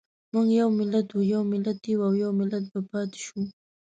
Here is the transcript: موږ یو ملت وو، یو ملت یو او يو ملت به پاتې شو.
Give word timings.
موږ 0.33 0.47
یو 0.59 0.69
ملت 0.79 1.07
وو، 1.11 1.21
یو 1.33 1.41
ملت 1.51 1.79
یو 1.91 1.99
او 2.07 2.13
يو 2.23 2.31
ملت 2.39 2.63
به 2.71 2.81
پاتې 2.91 3.19
شو. 3.25 3.39